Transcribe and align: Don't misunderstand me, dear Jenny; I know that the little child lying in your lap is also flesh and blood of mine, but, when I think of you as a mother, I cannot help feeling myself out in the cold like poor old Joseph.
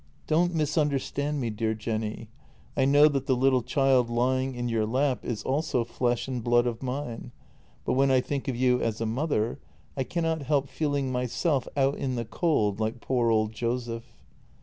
Don't 0.25 0.55
misunderstand 0.55 1.39
me, 1.39 1.51
dear 1.51 1.75
Jenny; 1.75 2.27
I 2.75 2.85
know 2.85 3.07
that 3.09 3.27
the 3.27 3.35
little 3.35 3.61
child 3.61 4.09
lying 4.09 4.55
in 4.55 4.67
your 4.67 4.87
lap 4.87 5.23
is 5.23 5.43
also 5.43 5.83
flesh 5.85 6.27
and 6.27 6.43
blood 6.43 6.65
of 6.65 6.81
mine, 6.81 7.31
but, 7.85 7.93
when 7.93 8.09
I 8.09 8.19
think 8.19 8.47
of 8.47 8.55
you 8.55 8.81
as 8.81 8.99
a 8.99 9.05
mother, 9.05 9.59
I 9.95 10.03
cannot 10.03 10.41
help 10.41 10.69
feeling 10.69 11.11
myself 11.11 11.67
out 11.77 11.97
in 11.99 12.15
the 12.15 12.25
cold 12.25 12.79
like 12.79 12.99
poor 12.99 13.29
old 13.29 13.51
Joseph. 13.51 14.05